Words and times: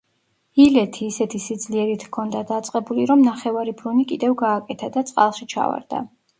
ილეთი 0.63 1.03
ისეთი 1.09 1.41
სიძლიერით 1.43 2.05
ჰქონდა 2.07 2.41
დაწყებული, 2.53 3.07
რომ 3.13 3.23
ნახევარი 3.29 3.77
ბრუნი 3.85 4.09
კიდევ 4.15 4.37
გააკეთა 4.43 4.93
და 4.99 5.09
წყალში 5.13 5.51
ჩავარდა. 5.57 6.05